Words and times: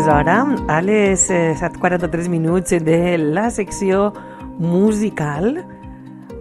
És 0.00 0.06
hora, 0.08 0.46
a 0.68 0.78
les 0.80 1.26
eh, 1.28 1.52
7.43 1.60 2.28
minuts 2.32 2.72
de 2.72 3.18
la 3.18 3.50
secció 3.52 4.14
musical 4.56 5.58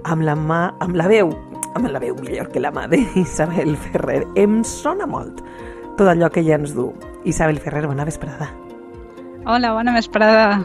amb 0.07 0.23
la, 0.23 0.35
mà, 0.37 0.59
amb 0.79 0.95
la 0.95 1.09
veu, 1.11 1.33
amb 1.75 1.89
la 1.91 1.99
veu 1.99 2.15
millor 2.21 2.47
que 2.53 2.61
la 2.63 2.71
mà 2.71 2.85
d'Isabel 2.87 3.75
Ferrer. 3.89 4.21
Em 4.39 4.61
sona 4.63 5.09
molt 5.09 5.43
tot 5.99 6.07
allò 6.07 6.29
que 6.31 6.39
ella 6.39 6.55
ens 6.55 6.71
du. 6.77 6.93
Isabel 7.27 7.59
Ferrer, 7.59 7.83
bona 7.89 8.05
vesprada. 8.07 8.47
Hola, 9.43 9.73
bona 9.75 9.91
vesprada. 9.91 10.61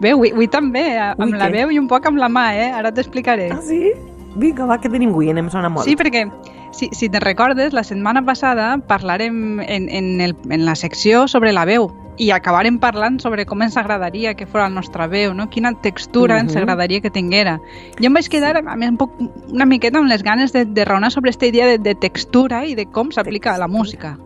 Bé, 0.00 0.10
avui, 0.16 0.32
avui 0.34 0.48
també, 0.50 0.82
amb 0.98 1.28
Ui, 1.28 1.36
la 1.38 1.46
què? 1.46 1.60
veu 1.60 1.70
i 1.70 1.78
un 1.78 1.86
poc 1.86 2.08
amb 2.10 2.18
la 2.18 2.26
mà, 2.32 2.48
eh? 2.58 2.72
Ara 2.74 2.90
t'explicaré. 2.90 3.52
Ah, 3.54 3.60
sí? 3.62 3.92
Vinga, 4.36 4.64
va, 4.66 4.78
que 4.80 4.88
tenim 4.88 5.10
avui, 5.10 5.28
em 5.28 5.50
sona 5.50 5.68
molt. 5.68 5.84
Sí, 5.84 5.96
perquè 5.96 6.26
si, 6.72 6.88
si 6.92 7.08
te'n 7.12 7.20
recordes, 7.20 7.72
la 7.76 7.84
setmana 7.84 8.22
passada 8.24 8.78
parlarem 8.88 9.60
en, 9.60 9.88
en, 9.90 10.20
el, 10.20 10.36
en 10.48 10.64
la 10.64 10.74
secció 10.74 11.26
sobre 11.28 11.52
la 11.52 11.66
veu 11.68 11.90
i 12.20 12.30
acabarem 12.30 12.78
parlant 12.78 13.18
sobre 13.20 13.46
com 13.48 13.62
ens 13.64 13.76
agradaria 13.80 14.34
que 14.36 14.46
fos 14.46 14.60
la 14.60 14.68
nostra 14.68 15.06
veu, 15.08 15.32
no? 15.34 15.48
quina 15.50 15.72
textura 15.80 16.38
ens 16.40 16.52
Mhm. 16.54 16.62
agradaria 16.62 17.00
que 17.00 17.10
tinguera. 17.10 17.58
Jo 17.98 18.06
em 18.06 18.14
vaig 18.14 18.28
quedar 18.28 18.56
a 18.56 18.76
mi, 18.76 18.86
un 18.86 18.96
poc, 18.96 19.12
una 19.50 19.64
miqueta 19.66 19.98
amb 19.98 20.08
les 20.08 20.22
ganes 20.22 20.52
de, 20.52 20.64
de 20.64 20.84
raonar 20.84 21.10
sobre 21.10 21.30
aquesta 21.30 21.46
idea 21.46 21.66
de, 21.66 21.78
de 21.78 21.94
textura 21.94 22.64
i 22.66 22.74
de 22.74 22.86
com 22.86 23.10
s'aplica 23.10 23.54
a 23.54 23.58
la 23.58 23.68
música. 23.68 24.18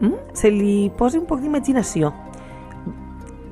Mm? 0.00 0.14
Se 0.34 0.50
li 0.50 0.90
posa 0.98 1.18
un 1.18 1.26
poc 1.26 1.40
d'imaginació 1.40 2.12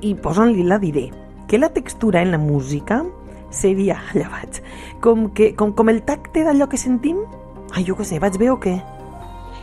i 0.01 0.15
posant-li 0.15 0.63
la 0.63 0.79
diré 0.79 1.09
que 1.47 1.59
la 1.59 1.69
textura 1.69 2.21
en 2.21 2.31
la 2.31 2.37
música 2.37 3.03
seria, 3.51 3.99
allà 4.13 4.29
vaig, 4.31 4.61
com, 5.03 5.29
que, 5.35 5.53
com, 5.55 5.73
com 5.75 5.89
el 5.89 6.01
tacte 6.07 6.43
d'allò 6.47 6.67
que 6.71 6.77
sentim? 6.81 7.17
Ai, 7.75 7.85
jo 7.85 7.95
què 7.95 8.03
sé, 8.07 8.17
vaig 8.19 8.37
bé 8.41 8.49
o 8.49 8.57
què? 8.59 8.79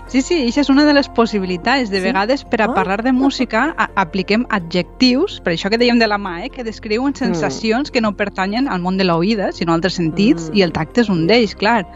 Sí, 0.09 0.23
sí, 0.25 0.37
això 0.47 0.63
és 0.63 0.71
una 0.73 0.87
de 0.89 0.95
les 0.97 1.09
possibilitats. 1.13 1.91
De 1.91 1.99
Sí? 1.99 2.05
vegades, 2.07 2.43
per 2.45 2.63
a 2.63 2.65
Ah. 2.65 2.75
parlar 2.75 3.03
de 3.03 3.13
música, 3.13 3.75
a 3.77 3.91
apliquem 3.95 4.47
adjectius, 4.49 5.41
per 5.45 5.53
això 5.53 5.69
que 5.69 5.77
dèiem 5.77 5.99
de 5.99 6.07
la 6.07 6.17
mà, 6.17 6.45
eh, 6.47 6.49
que 6.49 6.65
descriuen 6.65 7.15
sensacions 7.15 7.91
que 7.91 8.01
no 8.01 8.17
pertanyen 8.17 8.69
al 8.69 8.81
món 8.81 8.97
de 8.97 9.05
l'oïda, 9.05 9.53
sinó 9.53 9.73
a 9.73 9.75
altres 9.75 9.95
sentits, 9.95 10.49
Mm. 10.51 10.57
i 10.57 10.63
el 10.63 10.73
tacte 10.73 11.03
és 11.03 11.11
un 11.11 11.27
d'ells, 11.27 11.55
clar. 11.55 11.87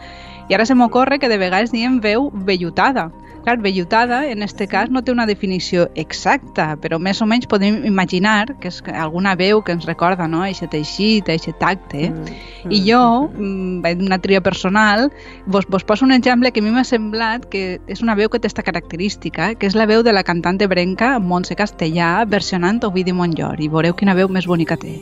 I 0.49 0.53
ara 0.53 0.65
se 0.65 0.75
m'ocorre 0.75 1.17
que 1.19 1.29
de 1.29 1.37
vegades 1.39 1.71
diem 1.71 1.99
veu 2.01 2.29
vellutada. 2.33 3.11
Clar, 3.43 3.59
vellutada, 3.59 4.29
en 4.29 4.41
este 4.41 4.67
cas, 4.67 4.89
no 4.89 5.01
té 5.03 5.11
una 5.11 5.25
definició 5.27 5.89
exacta, 5.99 6.77
però 6.79 6.95
més 6.95 7.19
o 7.19 7.25
menys 7.27 7.49
podem 7.51 7.81
imaginar 7.83 8.53
que 8.63 8.69
és 8.71 8.77
alguna 8.87 9.33
veu 9.35 9.59
que 9.67 9.73
ens 9.75 9.83
recorda, 9.83 10.29
no?, 10.31 10.45
aquest 10.45 10.71
teixit, 10.71 11.27
aquest 11.27 11.59
tacte. 11.59 12.07
Mm, 12.09 12.71
I 12.71 12.79
jo, 12.87 13.01
mm, 13.27 13.83
en 13.89 14.05
una 14.07 14.19
tria 14.23 14.39
personal, 14.39 15.09
vos, 15.45 15.67
vos 15.67 15.83
poso 15.83 16.05
un 16.05 16.13
exemple 16.15 16.53
que 16.53 16.61
a 16.61 16.63
mi 16.63 16.71
m'ha 16.71 16.85
semblat 16.87 17.49
que 17.51 17.81
és 17.87 18.01
una 18.01 18.15
veu 18.15 18.31
que 18.31 18.39
té 18.39 18.47
esta 18.47 18.63
característica, 18.63 19.55
que 19.55 19.67
és 19.67 19.75
la 19.75 19.89
veu 19.91 20.03
de 20.07 20.13
la 20.15 20.23
cantante 20.23 20.67
brenca 20.67 21.19
Montse 21.19 21.59
Castellà 21.59 22.23
versionant 22.23 22.79
Ovidi 22.87 23.11
Montllor, 23.11 23.59
i 23.59 23.67
veureu 23.67 23.93
quina 23.93 24.15
veu 24.15 24.31
més 24.31 24.47
bonica 24.47 24.79
té. 24.79 25.01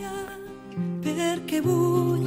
perquè 1.01 1.61
vull, 1.61 2.25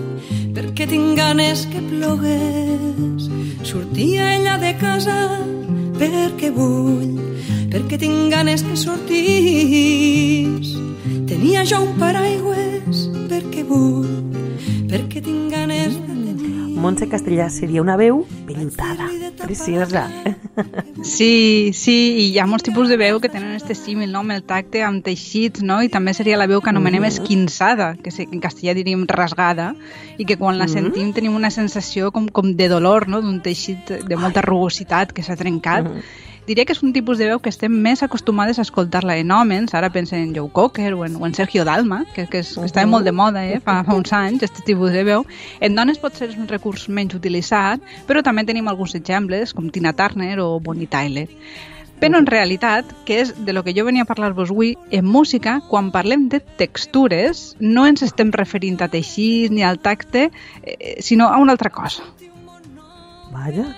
perquè 0.54 0.86
tinc 0.86 1.16
ganes 1.18 1.66
que 1.66 1.82
plogués. 1.82 3.30
Sortia 3.64 4.34
ella 4.36 4.58
de 4.58 4.74
casa 4.78 5.16
perquè 5.98 6.50
vull, 6.54 7.18
perquè 7.72 7.98
tinc 8.00 8.32
ganes 8.32 8.64
que 8.66 8.76
sortís. 8.78 10.72
Tenia 11.28 11.64
jo 11.68 11.82
un 11.86 11.94
paraigües 12.00 13.06
perquè 13.30 13.64
vull, 13.68 14.10
perquè 14.90 15.22
tinc 15.24 15.52
ganes 15.54 15.96
de 15.98 16.34
tenir. 16.40 16.74
Montse 16.84 17.08
Castellà 17.08 17.48
seria 17.48 17.82
una 17.82 17.96
veu 18.00 18.24
vellutada, 18.48 19.08
preciosa. 19.40 20.08
Sí, 21.04 21.72
sí, 21.76 21.94
i 22.16 22.22
hi 22.32 22.38
ha 22.40 22.46
molts 22.48 22.64
tipus 22.64 22.88
de 22.88 22.96
veu 22.96 23.18
que 23.20 23.28
tenen 23.28 23.52
este 23.52 23.74
símil, 23.76 24.08
no?, 24.10 24.22
amb 24.24 24.32
el 24.32 24.42
tacte, 24.48 24.80
amb 24.82 25.04
teixits, 25.04 25.60
no?, 25.60 25.82
i 25.84 25.90
també 25.92 26.14
seria 26.16 26.38
la 26.40 26.46
veu 26.48 26.62
que 26.64 26.72
anomenem 26.72 27.04
esquinçada, 27.04 27.90
que 28.00 28.10
en 28.24 28.40
castellà 28.40 28.72
diríem 28.74 29.04
rasgada, 29.10 29.74
i 30.16 30.24
que 30.24 30.38
quan 30.40 30.56
la 30.56 30.66
sentim 30.72 31.12
tenim 31.12 31.36
una 31.36 31.52
sensació 31.52 32.08
com, 32.10 32.30
com 32.32 32.54
de 32.56 32.70
dolor, 32.72 33.04
no?, 33.12 33.20
d'un 33.20 33.42
teixit 33.44 33.92
de 34.08 34.16
molta 34.16 34.40
rugositat 34.48 35.12
que 35.12 35.22
s'ha 35.22 35.36
trencat. 35.36 35.92
Diria 36.44 36.66
que 36.68 36.74
és 36.76 36.82
un 36.84 36.92
tipus 36.92 37.16
de 37.16 37.24
veu 37.30 37.38
que 37.40 37.48
estem 37.48 37.72
més 37.72 38.02
acostumades 38.04 38.58
a 38.58 38.64
escoltar-la 38.66 39.16
en 39.16 39.30
homes, 39.32 39.72
ara 39.72 39.88
pensen 39.92 40.20
en 40.20 40.34
Joe 40.36 40.50
Cocker 40.52 40.90
o 40.92 41.04
en, 41.06 41.16
o 41.16 41.24
en 41.24 41.32
Sergio 41.32 41.64
Dalma, 41.64 42.02
que, 42.12 42.26
que, 42.28 42.42
és, 42.44 42.50
que 42.58 42.66
estava 42.68 42.90
molt 42.90 43.08
de 43.08 43.14
moda 43.16 43.46
eh, 43.48 43.62
fa, 43.64 43.78
fa 43.86 43.96
uns 43.96 44.12
anys, 44.12 44.42
aquest 44.44 44.60
tipus 44.68 44.92
de 44.92 45.06
veu. 45.08 45.24
En 45.64 45.78
dones 45.78 46.00
pot 46.02 46.12
ser 46.20 46.28
un 46.36 46.50
recurs 46.50 46.84
menys 46.92 47.16
utilitzat, 47.16 47.80
però 48.04 48.20
també 48.26 48.44
tenim 48.44 48.68
alguns 48.68 48.92
exemples, 48.98 49.54
com 49.56 49.70
Tina 49.72 49.94
Turner 49.96 50.36
o 50.44 50.58
Bonnie 50.60 50.90
Tyler. 50.90 51.30
Però 52.02 52.20
en 52.20 52.28
realitat, 52.28 52.92
que 53.08 53.22
és 53.22 53.32
de 53.46 53.54
lo 53.56 53.62
que 53.64 53.72
jo 53.72 53.86
venia 53.88 54.04
a 54.04 54.10
parlar-vos 54.10 54.52
avui, 54.52 54.74
en 54.92 55.08
música, 55.08 55.62
quan 55.70 55.88
parlem 55.94 56.28
de 56.28 56.42
textures, 56.60 57.54
no 57.60 57.86
ens 57.88 58.04
estem 58.04 58.34
referint 58.36 58.82
a 58.84 58.90
teixits 58.92 59.54
ni 59.54 59.64
al 59.64 59.80
tacte, 59.80 60.28
eh, 60.60 61.00
sinó 61.00 61.32
a 61.32 61.40
una 61.40 61.56
altra 61.56 61.72
cosa. 61.72 62.04
Vaja. 63.32 63.70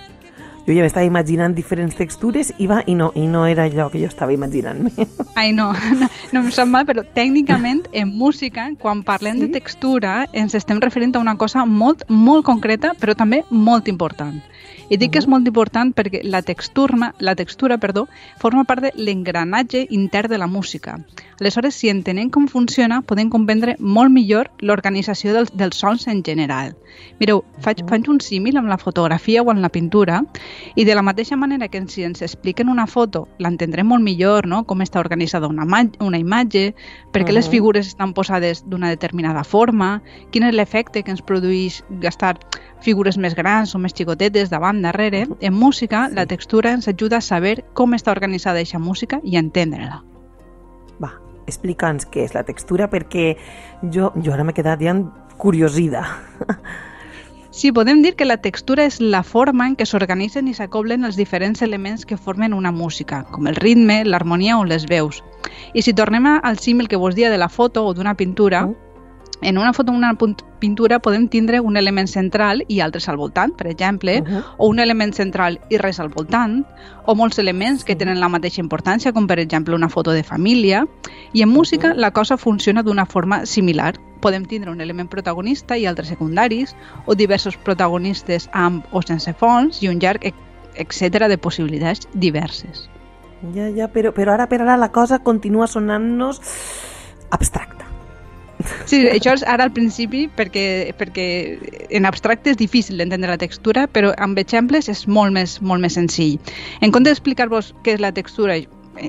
Jo 0.67 0.75
ja 0.75 0.83
m'estava 0.83 1.07
imaginant 1.07 1.53
diferents 1.55 1.95
textures 1.95 2.49
i 2.59 2.65
va, 2.67 2.81
i 2.91 2.95
no, 2.99 3.13
i 3.15 3.23
no 3.31 3.45
era 3.47 3.63
allò 3.69 3.85
que 3.87 4.01
jo 4.01 4.09
estava 4.11 4.33
imaginant-me. 4.35 4.91
Ai, 5.39 5.53
no, 5.55 5.69
no, 5.95 6.09
no 6.33 6.41
em 6.41 6.49
sap 6.51 6.67
mal, 6.67 6.83
però 6.89 7.05
tècnicament 7.15 7.85
en 7.95 8.11
música, 8.11 8.65
quan 8.81 8.99
parlem 9.07 9.39
de 9.39 9.47
textura, 9.53 10.25
ens 10.35 10.57
estem 10.59 10.81
referint 10.83 11.15
a 11.15 11.23
una 11.23 11.37
cosa 11.39 11.63
molt, 11.63 12.03
molt 12.11 12.43
concreta, 12.49 12.91
però 12.99 13.15
també 13.15 13.45
molt 13.49 13.87
important. 13.87 14.41
I 14.89 14.95
dic 14.95 15.11
que 15.11 15.19
és 15.19 15.27
molt 15.27 15.47
important 15.49 15.89
perquè 15.91 16.21
la 16.23 16.39
textura, 16.41 17.11
la 17.19 17.35
textura 17.35 17.75
perdó, 17.77 18.05
forma 18.39 18.63
part 18.63 18.85
de 18.85 18.91
l'engranatge 18.95 19.85
intern 19.91 20.31
de 20.31 20.37
la 20.37 20.47
música. 20.47 20.95
Aleshores, 21.41 21.75
si 21.75 21.89
entenem 21.91 22.29
com 22.33 22.47
funciona, 22.47 23.01
podem 23.05 23.29
comprendre 23.29 23.75
molt 23.79 24.09
millor 24.09 24.47
l'organització 24.63 25.35
dels, 25.35 25.51
dels 25.53 25.77
sons 25.77 26.07
en 26.07 26.23
general. 26.23 26.71
Mireu, 27.19 27.43
faig, 27.61 27.83
faig 27.89 28.07
un 28.09 28.21
símil 28.23 28.57
amb 28.57 28.71
la 28.71 28.79
fotografia 28.79 29.43
o 29.43 29.51
amb 29.51 29.61
la 29.61 29.69
pintura 29.69 30.21
i 30.75 30.85
de 30.87 30.95
la 30.95 31.03
mateixa 31.05 31.35
manera 31.37 31.67
que 31.67 31.83
si 31.91 32.07
ens 32.07 32.23
expliquen 32.25 32.69
una 32.69 32.87
foto 32.87 33.27
l'entendrem 33.43 33.85
molt 33.91 34.03
millor, 34.03 34.47
no? 34.47 34.63
com 34.65 34.81
està 34.81 35.03
organitzada 35.03 35.51
una, 35.51 35.67
una 35.99 36.17
imatge, 36.17 36.73
per 37.11 37.25
què 37.25 37.33
les 37.35 37.45
Mhm. 37.45 37.51
figures 37.51 37.87
estan 37.87 38.13
posades 38.13 38.63
d'una 38.65 38.89
determinada 38.89 39.43
forma, 39.43 40.01
quin 40.31 40.43
és 40.43 40.55
l'efecte 40.55 41.03
que 41.03 41.11
ens 41.11 41.21
produeix 41.21 41.83
gastar 42.01 42.37
figures 42.81 43.17
més 43.17 43.35
grans 43.35 43.73
o 43.75 43.79
més 43.81 43.95
xicotetes 43.97 44.49
davant, 44.49 44.81
darrere. 44.81 45.25
En 45.39 45.53
música, 45.53 46.07
la 46.13 46.25
textura 46.25 46.73
ens 46.75 46.87
ajuda 46.87 47.17
a 47.17 47.25
saber 47.25 47.63
com 47.73 47.95
està 47.97 48.11
organitzada 48.11 48.61
aquesta 48.61 48.79
música 48.79 49.21
i 49.23 49.37
a 49.37 49.43
entendre-la. 49.43 50.01
Va, 51.01 51.13
explica'ns 51.47 52.07
què 52.11 52.25
és 52.25 52.35
la 52.37 52.45
textura, 52.47 52.89
perquè 52.91 53.35
jo, 53.93 54.11
jo 54.15 54.33
ara 54.33 54.45
m'he 54.45 54.55
quedat 54.57 54.83
ja 54.83 54.95
curiosida. 55.37 56.05
Sí, 57.57 57.71
podem 57.71 58.03
dir 58.03 58.11
que 58.13 58.25
la 58.27 58.37
textura 58.37 58.83
és 58.85 58.99
la 59.01 59.23
forma 59.25 59.65
en 59.65 59.73
què 59.73 59.85
s'organitzen 59.89 60.45
i 60.45 60.53
s'acoblen 60.53 61.07
els 61.07 61.15
diferents 61.17 61.63
elements 61.65 62.03
que 62.05 62.17
formen 62.17 62.53
una 62.53 62.69
música, 62.69 63.23
com 63.31 63.47
el 63.49 63.55
ritme, 63.57 64.03
l'harmonia 64.05 64.59
o 64.59 64.65
les 64.67 64.85
veus. 64.85 65.23
I 65.73 65.81
si 65.81 65.95
tornem 65.97 66.27
al 66.27 66.59
símil 66.61 66.85
que 66.91 66.99
vos 67.01 67.15
dia 67.15 67.31
de 67.33 67.39
la 67.41 67.49
foto 67.49 67.85
o 67.87 67.95
d'una 67.97 68.13
pintura, 68.13 68.67
Mm. 68.67 68.86
En 69.41 69.57
una 69.57 69.73
foto 69.73 69.91
o 69.91 69.95
una 69.95 70.15
pintura 70.59 70.99
podem 70.99 71.27
tindre 71.27 71.59
un 71.59 71.77
element 71.77 72.07
central 72.07 72.63
i 72.67 72.79
altres 72.79 73.07
al 73.09 73.17
voltant, 73.17 73.53
per 73.55 73.67
exemple, 73.67 74.21
Mhm. 74.21 74.43
o 74.57 74.67
un 74.67 74.79
element 74.79 75.13
central 75.13 75.59
i 75.69 75.77
res 75.77 75.99
al 75.99 76.09
voltant, 76.09 76.65
o 77.05 77.13
molts 77.15 77.37
elements 77.39 77.83
que 77.83 77.95
tenen 77.95 78.19
la 78.19 78.29
mateixa 78.29 78.61
importància, 78.61 79.13
com 79.13 79.27
per 79.27 79.39
exemple 79.39 79.75
una 79.75 79.89
foto 79.89 80.11
de 80.11 80.23
família, 80.23 80.87
i 81.33 81.41
en 81.43 81.49
música 81.49 81.93
la 81.93 82.11
cosa 82.11 82.37
funciona 82.37 82.81
d'una 82.83 83.05
forma 83.05 83.45
similar. 83.45 83.95
Podem 84.21 84.45
tindre 84.45 84.71
un 84.71 84.81
element 84.81 85.09
protagonista 85.09 85.77
i 85.77 85.85
altres 85.85 86.07
secundaris, 86.07 86.75
o 87.05 87.13
diversos 87.13 87.55
protagonistes 87.57 88.49
amb 88.51 88.83
o 88.91 89.01
sense 89.03 89.33
fons, 89.33 89.83
i 89.83 89.87
un 89.87 89.99
llarg 89.99 90.25
ec- 90.25 90.35
etcètera 90.75 91.27
de 91.27 91.37
possibilitats 91.37 92.07
diverses. 92.13 92.89
Ja, 93.53 93.69
ja, 93.69 93.87
però, 93.93 94.11
però 94.13 94.33
ara 94.33 94.47
per 94.49 94.61
ara 94.63 94.77
la 94.77 94.91
cosa 94.91 95.19
continua 95.19 95.67
sonant-nos 95.67 96.41
abstracta. 97.29 97.76
Sí, 98.85 99.03
això 99.05 99.33
és 99.33 99.43
ara 99.45 99.63
al 99.67 99.71
principi 99.71 100.27
perquè, 100.35 100.93
perquè 100.97 101.87
en 101.91 102.05
abstracte 102.05 102.49
és 102.49 102.57
difícil 102.57 102.97
d'entendre 102.97 103.29
la 103.29 103.37
textura, 103.37 103.87
però 103.87 104.13
amb 104.17 104.37
exemples 104.39 104.89
és 104.89 105.07
molt 105.07 105.31
més, 105.31 105.61
molt 105.61 105.81
més 105.81 105.93
senzill. 105.93 106.39
En 106.81 106.91
compte 106.91 107.09
d'explicar-vos 107.11 107.75
què 107.83 107.93
és 107.93 107.99
la 108.01 108.11
textura 108.11 108.57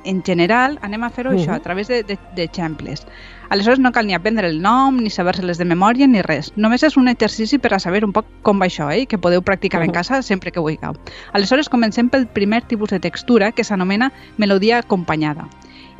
en 0.04 0.22
general, 0.22 0.78
anem 0.82 1.02
a 1.02 1.08
fer-ho 1.08 1.30
Mhm. 1.32 1.38
això 1.38 1.54
a 1.54 1.60
través 1.60 1.88
de- 1.88 2.02
de- 2.02 2.18
d'exemples. 2.36 3.06
Aleshores 3.48 3.78
no 3.78 3.90
cal 3.90 4.06
ni 4.06 4.12
aprendre 4.12 4.46
el 4.46 4.60
nom, 4.60 4.98
ni 5.00 5.08
saber-se-les 5.08 5.56
de 5.56 5.64
memòria, 5.64 6.06
ni 6.06 6.20
res. 6.20 6.52
Només 6.56 6.82
és 6.82 6.98
un 6.98 7.08
exercici 7.08 7.56
per 7.58 7.72
a 7.72 7.78
saber 7.78 8.04
un 8.04 8.12
poc 8.12 8.26
com 8.42 8.58
va 8.60 8.66
això, 8.66 8.92
eh? 8.94 9.06
que 9.06 9.16
podeu 9.16 9.40
practicar 9.40 9.80
en 9.80 9.88
Mhm. 9.88 9.94
casa 9.94 10.20
sempre 10.20 10.52
que 10.52 10.60
vulgueu. 10.60 10.92
Aleshores 11.32 11.70
comencem 11.70 12.10
pel 12.10 12.26
primer 12.26 12.64
tipus 12.64 12.90
de 12.90 13.00
textura, 13.00 13.52
que 13.52 13.64
s'anomena 13.64 14.12
melodia 14.36 14.76
acompanyada. 14.80 15.48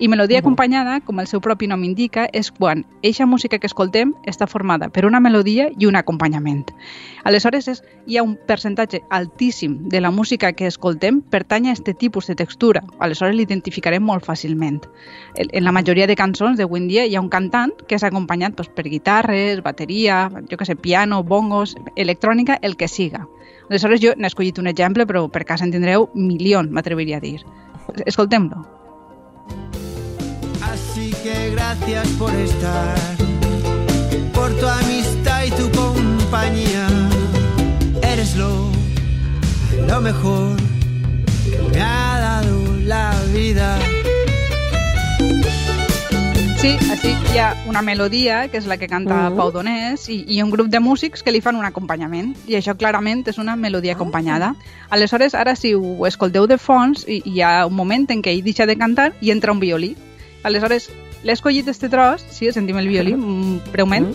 I 0.00 0.06
melodia 0.06 0.38
acompanyada, 0.38 1.00
com 1.00 1.18
el 1.18 1.26
seu 1.26 1.40
propi 1.42 1.66
nom 1.66 1.82
indica, 1.82 2.28
és 2.30 2.52
quan 2.54 2.84
eixa 3.02 3.26
música 3.26 3.58
que 3.58 3.66
escoltem 3.66 4.12
està 4.30 4.46
formada 4.46 4.86
per 4.94 5.02
una 5.08 5.18
melodia 5.18 5.72
i 5.74 5.88
un 5.90 5.98
acompanyament. 5.98 6.68
Aleshores, 7.26 7.66
és, 7.66 7.82
hi 8.06 8.14
ha 8.14 8.22
un 8.22 8.36
percentatge 8.46 9.00
altíssim 9.10 9.74
de 9.90 9.98
la 10.00 10.12
música 10.14 10.52
que 10.54 10.70
escoltem 10.70 11.18
pertany 11.20 11.66
a 11.66 11.74
aquest 11.74 11.90
tipus 11.98 12.30
de 12.30 12.38
textura. 12.38 12.84
Aleshores, 13.02 13.34
l'identificarem 13.34 14.06
molt 14.06 14.22
fàcilment. 14.22 14.84
En 15.34 15.66
la 15.66 15.74
majoria 15.74 16.06
de 16.06 16.14
cançons 16.14 16.62
d'avui 16.62 16.84
en 16.84 16.88
dia 16.94 17.04
hi 17.04 17.18
ha 17.18 17.24
un 17.24 17.34
cantant 17.34 17.74
que 17.88 17.98
és 17.98 18.06
acompanyat 18.06 18.54
doncs, 18.54 18.70
per 18.70 18.86
guitarres, 18.86 19.66
bateria, 19.66 20.28
jo 20.46 20.56
que 20.56 20.64
sé, 20.64 20.78
piano, 20.78 21.24
bongos, 21.24 21.74
electrònica, 21.96 22.60
el 22.62 22.78
que 22.78 22.86
siga. 22.86 23.26
Aleshores, 23.66 23.98
jo 23.98 24.14
n'he 24.14 24.30
escollit 24.30 24.62
un 24.62 24.70
exemple, 24.70 25.10
però 25.10 25.26
per 25.26 25.42
cas 25.42 25.66
en 25.66 25.74
tindreu 25.74 26.12
milions, 26.14 26.70
m'atreviria 26.70 27.18
a 27.18 27.24
dir. 27.26 27.40
Escoltem-lo. 28.06 28.77
Que 31.22 31.50
gracias 31.50 32.08
por 32.10 32.32
estar, 32.34 32.96
por 34.32 34.54
tu 34.58 34.66
amistad 34.66 35.44
y 35.44 35.50
tu 35.50 35.70
compañía. 35.72 36.86
Eres 38.02 38.36
lo, 38.36 38.70
lo 39.86 40.00
mejor 40.00 40.56
que 41.44 41.58
me 41.72 41.80
ha 41.82 42.18
dado 42.20 42.76
la 42.84 43.14
vida. 43.34 43.78
Sí, 46.58 46.76
així 46.90 47.12
hi 47.32 47.38
ha 47.38 47.52
una 47.70 47.82
melodia, 47.82 48.48
que 48.50 48.58
és 48.58 48.66
la 48.66 48.76
que 48.78 48.88
canta 48.90 49.28
Mm. 49.30 49.36
Pau 49.36 49.52
Donés, 49.52 50.08
i, 50.08 50.24
i 50.26 50.40
un 50.42 50.50
grup 50.50 50.66
de 50.68 50.80
músics 50.80 51.22
que 51.22 51.30
li 51.30 51.40
fan 51.40 51.54
un 51.54 51.64
acompanyament. 51.64 52.32
I 52.48 52.56
això 52.58 52.74
clarament 52.76 53.26
és 53.28 53.38
una 53.38 53.54
melodia 53.56 53.94
acompanyada. 53.94 54.54
Aleshores, 54.90 55.34
ara 55.34 55.54
si 55.56 55.74
ho 55.74 56.06
escolteu 56.06 56.46
de 56.46 56.58
fons, 56.58 57.04
hi, 57.06 57.22
hi 57.24 57.42
ha 57.42 57.66
un 57.66 57.74
moment 57.74 58.08
en 58.10 58.22
què 58.22 58.34
ell 58.34 58.42
deixa 58.42 58.66
de 58.66 58.78
cantar 58.78 59.12
i 59.20 59.30
entra 59.30 59.52
un 59.52 59.60
violí. 59.60 59.96
Aleshores, 60.42 60.90
l'he 61.28 61.34
escollit 61.36 61.68
este 61.68 61.90
tros, 61.92 62.22
sí, 62.32 62.48
sentim 62.56 62.78
el 62.80 62.88
violí, 62.88 63.12
mm, 63.12 63.72
breument. 63.72 64.06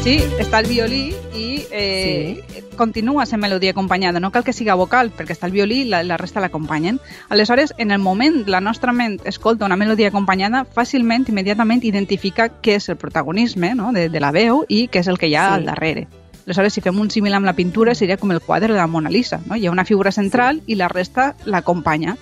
Sí, 0.00 0.14
està 0.40 0.62
el 0.62 0.68
violí 0.70 1.02
i 1.34 1.66
eh, 1.70 2.40
sí. 2.48 2.62
continua 2.78 3.26
sent 3.26 3.42
melodia 3.42 3.74
acompanyada. 3.74 4.20
No 4.22 4.30
cal 4.32 4.44
que 4.46 4.54
siga 4.54 4.78
vocal, 4.80 5.10
perquè 5.12 5.34
està 5.34 5.44
el 5.50 5.52
violí 5.52 5.82
i 5.82 5.88
la, 5.90 6.00
la 6.06 6.16
resta 6.16 6.40
l'acompanyen. 6.40 7.00
Aleshores, 7.28 7.74
en 7.76 7.90
el 7.90 7.98
moment 7.98 8.46
la 8.48 8.62
nostra 8.62 8.94
ment 8.96 9.18
escolta 9.26 9.66
una 9.66 9.76
melodia 9.76 10.08
acompanyada, 10.08 10.64
fàcilment, 10.64 11.26
immediatament 11.28 11.84
identifica 11.84 12.48
què 12.62 12.78
és 12.80 12.88
el 12.88 12.96
protagonisme 12.96 13.74
no? 13.74 13.90
de, 13.92 14.08
de 14.08 14.22
la 14.22 14.30
veu 14.32 14.62
i 14.68 14.86
què 14.88 15.02
és 15.04 15.10
el 15.12 15.18
que 15.18 15.28
hi 15.28 15.34
ha 15.34 15.50
Sí. 15.50 15.58
al 15.58 15.66
darrere. 15.66 16.06
Aleshores, 16.46 16.72
si 16.72 16.80
fem 16.80 16.96
un 17.02 17.10
símil 17.10 17.34
amb 17.34 17.44
la 17.44 17.56
pintura, 17.58 17.92
seria 17.98 18.16
com 18.16 18.30
el 18.32 18.40
quadre 18.40 18.72
de 18.72 18.78
la 18.78 18.86
Mona 18.86 19.10
Lisa. 19.10 19.42
No? 19.44 19.56
Hi 19.56 19.66
ha 19.66 19.74
una 19.74 19.84
figura 19.84 20.12
central 20.14 20.62
i 20.66 20.76
la 20.78 20.88
resta 20.88 21.34
l'acompanya. 21.44 22.16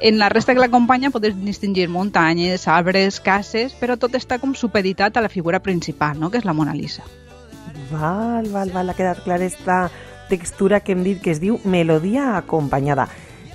En 0.00 0.18
la 0.18 0.30
resta 0.30 0.54
que 0.54 0.62
l'acompanya 0.62 1.10
podem 1.12 1.42
distingir 1.44 1.90
muntanyes, 1.92 2.64
arbres, 2.72 3.18
cases, 3.20 3.74
però 3.76 3.98
tot 4.00 4.16
està 4.16 4.38
com 4.40 4.54
supeditat 4.56 5.16
a 5.16 5.22
la 5.24 5.28
figura 5.28 5.60
principal, 5.60 6.16
no? 6.16 6.30
que 6.32 6.40
és 6.40 6.46
la 6.48 6.54
Mona 6.56 6.72
Lisa. 6.72 7.04
Val, 7.90 8.48
val, 8.48 8.72
val, 8.72 8.88
ha 8.88 8.96
quedat 8.96 9.20
clara 9.26 9.44
esta 9.44 9.90
textura 10.30 10.80
que 10.80 10.96
hem 10.96 11.04
dit 11.04 11.20
que 11.20 11.34
es 11.34 11.40
diu 11.42 11.60
melodia 11.68 12.38
acompanyada. 12.38 13.10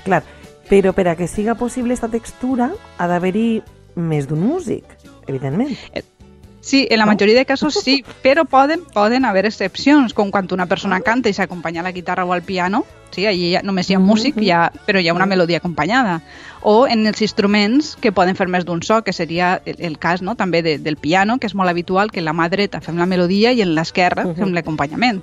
Clar, 0.05 0.21
però 0.69 0.93
per 0.93 1.07
a 1.09 1.15
que 1.17 1.25
siga 1.27 1.57
possible 1.57 1.97
esta 1.97 2.13
textura 2.13 2.69
ha 2.97 3.07
d'haver-hi 3.09 3.63
més 3.95 4.29
d'un 4.29 4.45
músic, 4.45 4.85
evidentment. 5.25 5.73
Sí, 6.65 6.87
en 6.89 6.97
la 6.97 7.05
No? 7.05 7.11
majoria 7.11 7.35
de 7.37 7.45
casos 7.45 7.75
sí, 7.75 8.03
però 8.25 8.43
poden, 8.49 8.81
poden 8.91 9.23
haver 9.29 9.45
excepcions, 9.45 10.15
com 10.17 10.31
quan 10.33 10.47
una 10.51 10.65
persona 10.65 10.97
canta 11.05 11.29
i 11.29 11.33
s'acompanya 11.37 11.81
a 11.81 11.83
la 11.85 11.91
guitarra 11.93 12.25
o 12.25 12.33
al 12.33 12.41
piano, 12.41 12.79
sí, 13.13 13.27
allí 13.29 13.51
ja, 13.53 13.61
només 13.61 13.87
hi 13.89 13.93
ha 13.93 13.99
músic, 14.01 14.39
hi 14.41 14.49
ha, 14.49 14.71
però 14.87 14.97
hi 14.99 15.07
ha 15.07 15.13
una 15.13 15.27
melodia 15.29 15.59
acompanyada. 15.61 16.23
O 16.65 16.87
en 16.89 17.05
els 17.05 17.21
instruments 17.21 17.91
que 18.01 18.11
poden 18.11 18.33
fer 18.35 18.47
més 18.49 18.65
d'un 18.65 18.81
so, 18.81 19.03
que 19.05 19.13
seria 19.13 19.61
el, 19.63 19.75
el 19.77 19.99
cas 20.01 20.23
no? 20.25 20.33
també 20.35 20.63
de, 20.65 20.79
del 20.79 20.97
piano, 20.97 21.37
que 21.37 21.45
és 21.45 21.53
molt 21.53 21.69
habitual 21.69 22.09
que 22.09 22.19
en 22.19 22.25
la 22.25 22.33
mà 22.33 22.49
dreta 22.49 22.81
fem 22.81 22.97
la 22.97 23.05
melodia 23.05 23.53
i 23.53 23.61
en 23.61 23.75
l'esquerra 23.77 24.25
Mhm. 24.25 24.35
fem 24.41 24.53
l'acompanyament. 24.57 25.21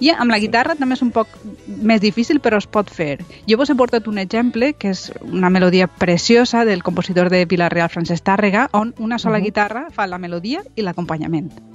I 0.00 0.10
amb 0.10 0.30
la 0.30 0.38
guitarra 0.38 0.74
també 0.74 0.94
és 0.94 1.02
un 1.02 1.10
poc 1.12 1.28
més 1.66 2.00
difícil, 2.00 2.40
però 2.40 2.56
es 2.56 2.66
pot 2.66 2.90
fer. 2.90 3.18
Jo 3.46 3.56
vos 3.56 3.70
he 3.70 3.74
portat 3.74 4.08
un 4.08 4.18
exemple, 4.18 4.72
que 4.72 4.90
és 4.90 5.12
una 5.22 5.50
melodia 5.50 5.86
preciosa 5.86 6.64
del 6.64 6.82
compositor 6.82 7.28
de 7.30 7.46
Pilar 7.46 7.72
Real, 7.72 7.90
Francesc 7.90 8.24
Tàrrega, 8.24 8.68
on 8.72 8.94
una 8.98 9.18
sola 9.18 9.38
Mhm. 9.38 9.44
guitarra 9.44 9.88
fa 9.90 10.06
la 10.06 10.18
melodia 10.18 10.62
i 10.74 10.82
l'acompanyament. 10.82 11.69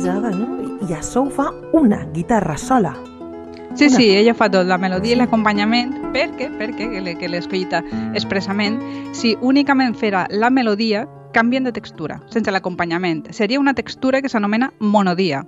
Encisada, 0.00 0.30
no? 0.30 0.78
I 0.88 0.92
això 0.96 1.22
ho 1.26 1.30
fa 1.30 1.50
una 1.72 2.04
guitarra 2.12 2.56
sola. 2.56 2.94
Sí, 3.74 3.86
Una. 3.86 3.96
sí, 3.96 4.10
ella 4.16 4.34
fa 4.34 4.48
tot, 4.50 4.66
la 4.66 4.78
melodia 4.78 5.14
i 5.14 5.18
l'acompanyament, 5.18 5.92
perquè, 6.12 6.48
perquè, 6.58 6.88
que 6.90 7.28
l'he- 7.28 7.38
escollita 7.38 7.84
expressament, 8.14 8.80
si 9.14 9.36
únicament 9.40 9.94
fera 9.94 10.26
la 10.30 10.50
melodia, 10.50 11.06
canvien 11.32 11.64
de 11.64 11.72
textura, 11.72 12.20
sense 12.28 12.50
l'acompanyament. 12.50 13.30
Seria 13.32 13.60
una 13.60 13.74
textura 13.74 14.20
que 14.22 14.28
s'anomena 14.28 14.72
monodia. 14.80 15.46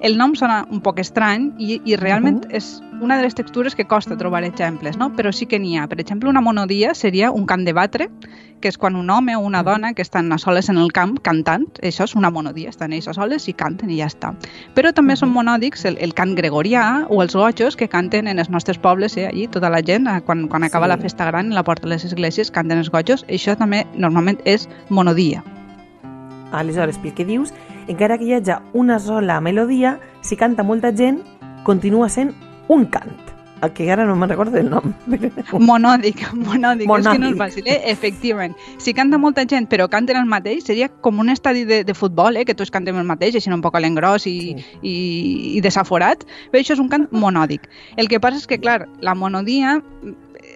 El 0.00 0.18
nom 0.18 0.34
sona 0.34 0.66
un 0.70 0.80
poc 0.80 0.98
estrany 1.00 1.52
i, 1.58 1.80
i 1.84 1.96
realment 1.96 2.44
Mhm. 2.46 2.54
és 2.56 2.80
una 3.00 3.16
de 3.16 3.22
les 3.22 3.34
textures 3.34 3.74
que 3.74 3.86
costa 3.86 4.16
trobar 4.16 4.44
exemples, 4.44 4.96
no? 4.96 5.10
però 5.16 5.32
sí 5.32 5.46
que 5.46 5.58
n'hi 5.58 5.76
ha. 5.76 5.86
Per 5.88 6.00
exemple, 6.00 6.28
una 6.30 6.40
monodia 6.40 6.94
seria 6.94 7.30
un 7.32 7.44
cant 7.46 7.64
de 7.64 7.72
batre, 7.72 8.08
que 8.60 8.68
és 8.68 8.78
quan 8.78 8.96
un 8.96 9.10
home 9.10 9.34
o 9.36 9.40
una 9.40 9.62
dona 9.62 9.92
que 9.92 10.00
estan 10.00 10.32
a 10.32 10.38
soles 10.38 10.68
en 10.70 10.78
el 10.78 10.90
camp 10.92 11.18
cantant, 11.20 11.66
això 11.82 12.04
és 12.04 12.14
una 12.14 12.30
monodia, 12.30 12.70
estan 12.70 12.92
ells 12.94 13.08
a 13.08 13.12
soles 13.12 13.48
i 13.48 13.52
canten 13.52 13.90
i 13.90 13.98
ja 13.98 14.06
està. 14.06 14.34
Però 14.74 14.92
també 14.94 15.16
són 15.16 15.28
Mhm. 15.30 15.34
monòdics 15.34 15.84
el, 15.84 15.98
el 16.00 16.14
cant 16.14 16.34
gregorià 16.36 17.06
o 17.10 17.20
els 17.22 17.34
gojos 17.34 17.76
que 17.76 17.88
canten 17.88 18.26
en 18.28 18.38
els 18.38 18.48
nostres 18.48 18.78
pobles, 18.78 19.16
eh, 19.16 19.26
allí 19.26 19.48
tota 19.48 19.68
la 19.68 19.82
gent, 19.82 20.06
eh, 20.06 20.20
quan, 20.22 20.48
quan 20.48 20.62
acaba 20.64 20.86
Sí. 20.86 20.90
la 20.90 20.98
festa 20.98 21.24
gran, 21.26 21.50
la 21.50 21.64
porta 21.64 21.82
de 21.88 21.94
les 21.94 22.04
esglésies, 22.04 22.50
canten 22.50 22.78
els 22.78 22.90
gojos, 22.90 23.26
això 23.28 23.56
també 23.56 23.86
normalment 23.96 24.38
és 24.44 24.68
monodia. 24.88 25.23
Aleshores, 26.54 26.98
pel 27.02 27.14
que 27.16 27.24
dius, 27.26 27.52
encara 27.90 28.18
que 28.18 28.28
hi 28.28 28.34
hagi 28.38 28.54
una 28.72 28.98
sola 29.02 29.40
melodia, 29.40 29.98
si 30.22 30.36
canta 30.36 30.62
molta 30.62 30.92
gent, 30.94 31.22
continua 31.66 32.08
sent 32.08 32.34
un 32.68 32.86
cant. 32.86 33.14
El 33.64 33.70
que 33.72 33.86
ara 33.90 34.04
no 34.04 34.12
me'n 34.18 34.28
recordo 34.28 34.58
el 34.60 34.66
nom. 34.68 34.90
Monòdic, 35.70 36.18
monòdic, 36.36 36.84
és 36.84 37.06
que 37.06 37.18
no 37.18 37.30
és 37.30 37.32
Monòdic. 37.32 37.38
fàcil, 37.38 37.68
eh? 37.72 37.78
efectivament. 37.94 38.52
Si 38.82 38.92
canta 38.92 39.16
molta 39.16 39.46
gent 39.48 39.68
però 39.70 39.86
canten 39.88 40.18
el 40.20 40.26
mateix, 40.28 40.66
seria 40.66 40.90
com 41.00 41.18
un 41.22 41.30
estadi 41.32 41.64
de, 41.64 41.78
de 41.88 41.94
futbol, 41.96 42.36
eh? 42.36 42.44
que 42.44 42.54
tots 42.58 42.70
cantem 42.74 42.98
el 43.00 43.06
mateix, 43.08 43.38
així 43.40 43.48
un 43.54 43.62
poc 43.64 43.78
a 43.78 43.80
l'engròs 43.80 44.26
i, 44.28 44.34
Sí. 44.58 44.66
i, 44.82 44.94
i 45.56 45.62
desaforat, 45.64 46.26
però 46.52 46.60
això 46.60 46.76
és 46.76 46.82
un 46.82 46.90
cant 46.92 47.08
monòdic. 47.12 47.64
El 47.96 48.08
que 48.12 48.20
passa 48.20 48.36
és 48.42 48.46
que, 48.50 48.60
clar, 48.60 48.82
la 49.00 49.14
monodia 49.16 49.78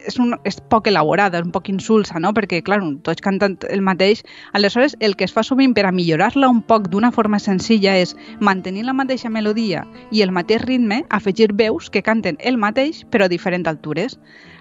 és, 0.08 0.18
un, 0.18 0.34
és 0.48 0.58
poc 0.72 0.88
elaborada, 0.90 1.38
és 1.38 1.46
un 1.46 1.52
poc 1.54 1.68
insulsa, 1.70 2.18
no? 2.22 2.32
perquè, 2.36 2.62
clar, 2.64 2.80
tots 3.06 3.24
canten 3.24 3.58
el 3.68 3.84
mateix. 3.84 4.24
Aleshores, 4.56 4.96
el 5.04 5.16
que 5.16 5.28
es 5.28 5.34
fa 5.36 5.44
sovint 5.46 5.76
per 5.76 5.86
a 5.86 5.92
millorar-la 5.94 6.50
un 6.50 6.62
poc 6.66 6.88
d'una 6.92 7.12
forma 7.14 7.40
senzilla 7.42 7.96
és 8.00 8.14
mantenir 8.40 8.86
la 8.88 8.96
mateixa 8.96 9.30
melodia 9.30 9.84
i 10.10 10.24
el 10.24 10.32
mateix 10.34 10.64
ritme, 10.64 11.04
afegir 11.14 11.52
veus 11.54 11.90
que 11.90 12.02
canten 12.02 12.38
el 12.40 12.58
mateix 12.58 13.04
però 13.12 13.28
a 13.28 13.32
diferents 13.32 13.68
altures. 13.68 14.18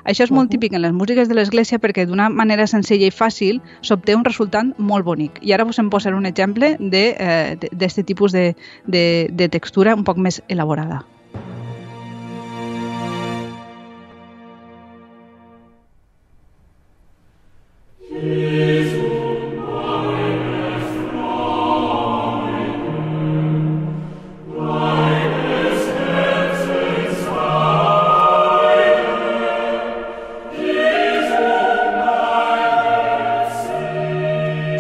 Això 0.07 0.23
és 0.23 0.31
molt 0.31 0.51
típic 0.53 0.71
en 0.71 0.85
les 0.85 0.93
músiques 0.95 1.27
de 1.27 1.35
l'església 1.35 1.81
perquè 1.83 2.05
d'una 2.07 2.29
manera 2.31 2.67
senzilla 2.67 3.09
i 3.09 3.15
fàcil 3.15 3.59
s'obté 3.81 4.15
un 4.15 4.23
resultat 4.23 4.71
molt 4.77 5.03
bonic. 5.03 5.41
I 5.43 5.51
ara 5.55 5.67
us 5.67 5.81
en 5.83 5.91
posaré 5.91 6.15
un 6.15 6.29
exemple 6.29 6.75
d'aquest 6.79 7.67
de, 7.75 7.99
eh, 7.99 8.07
tipus 8.07 8.31
de, 8.31 8.47
de, 8.87 9.27
de 9.31 9.49
textura 9.51 9.95
un 9.95 10.07
poc 10.07 10.17
més 10.17 10.41
elaborada. 10.47 11.03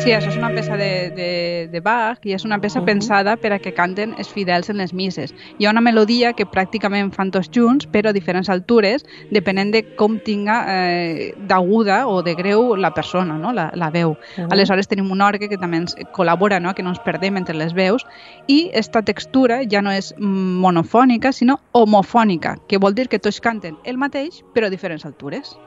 Sí, 0.07 0.13
això 0.15 0.29
és 0.31 0.37
una 0.39 0.49
peça 0.55 0.77
de, 0.79 0.91
de 1.11 1.31
de, 1.67 1.77
de 1.77 1.81
Bach 1.81 2.25
i 2.25 2.33
és 2.33 2.45
una 2.45 2.59
peça 2.59 2.79
uh 2.79 2.83
-huh. 2.83 2.85
pensada 2.85 3.35
per 3.37 3.53
a 3.53 3.59
que 3.59 3.73
canten 3.73 4.13
els 4.17 4.29
fidels 4.29 4.69
en 4.69 4.77
les 4.77 4.93
misses. 4.93 5.33
Hi 5.59 5.65
ha 5.65 5.71
una 5.71 5.81
melodia 5.81 6.33
que 6.33 6.45
pràcticament 6.45 7.11
fan 7.11 7.31
tots 7.31 7.49
junts, 7.53 7.87
però 7.87 8.09
a 8.09 8.13
diferents 8.13 8.49
altures, 8.49 9.05
depenent 9.31 9.71
de 9.71 9.83
com 9.95 10.19
tinga 10.19 10.65
eh, 10.67 11.33
d'aguda 11.47 12.07
o 12.07 12.21
de 12.23 12.35
greu 12.35 12.75
la 12.75 12.93
persona, 12.93 13.37
no? 13.37 13.53
la, 13.53 13.71
la 13.73 13.89
veu. 13.89 14.11
Uh 14.11 14.17
-huh. 14.17 14.47
Aleshores 14.51 14.87
tenim 14.87 15.11
un 15.11 15.21
orgue 15.21 15.49
que 15.49 15.57
també 15.57 15.77
ens 15.77 15.95
col·labora, 16.13 16.59
no? 16.61 16.73
que 16.73 16.83
no 16.83 16.89
ens 16.89 16.99
perdem 16.99 17.37
entre 17.37 17.55
les 17.55 17.73
veus, 17.73 18.05
i 18.47 18.69
esta 18.73 19.01
textura 19.01 19.61
ja 19.69 19.81
no 19.81 19.91
és 19.91 20.15
monofònica, 20.19 21.31
sinó 21.31 21.59
homofònica, 21.71 22.57
que 22.67 22.77
vol 22.77 22.93
dir 22.93 23.07
que 23.07 23.19
tots 23.19 23.39
canten 23.39 23.77
el 23.83 23.97
mateix, 23.97 24.43
però 24.53 24.67
a 24.67 24.69
diferents 24.69 25.05
altures. 25.05 25.57